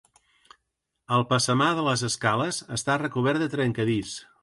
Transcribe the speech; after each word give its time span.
El 1.17 1.27
passamà 1.35 1.69
de 1.81 1.85
les 1.91 2.07
escales 2.09 2.65
està 2.81 2.99
recobert 3.07 3.45
de 3.47 3.55
trencadís. 3.59 4.21